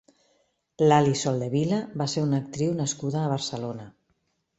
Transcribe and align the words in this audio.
Laly 0.85 1.11
Soldevila 1.19 1.77
va 2.03 2.07
ser 2.13 2.23
una 2.29 2.39
actriu 2.45 2.73
nascuda 2.79 3.21
a 3.21 3.29
Barcelona. 3.35 3.87